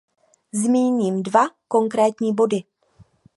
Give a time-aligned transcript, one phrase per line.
[0.51, 2.63] Zmíním dva konkrétní body.